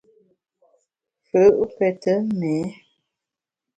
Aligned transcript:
Fù’ 1.27 1.41
pète 1.77 2.09
méé. 2.35 2.63